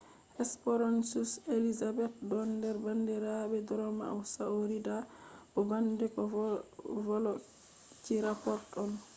hesperonychus 0.35 1.31
elizabethae 1.55 2.25
don 2.29 2.49
nder 2.57 2.75
bandirabe 2.85 3.57
dromaeosauridae 3.69 5.07
bo 5.51 5.59
bandiko 5.69 6.19
velociraptor 7.07 8.59
on 8.81 8.91